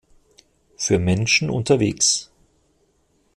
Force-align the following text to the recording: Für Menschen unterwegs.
Für 0.77 0.97
Menschen 0.97 1.51
unterwegs. 1.51 2.31